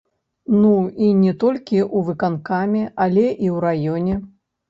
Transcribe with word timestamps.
Ну, 0.61 0.69
і 1.07 1.09
не 1.23 1.33
толькі 1.43 1.77
ў 1.81 1.97
выканкаме, 2.09 2.83
але 3.05 3.23
і 3.45 3.47
ў 3.55 3.57
раёне. 3.67 4.13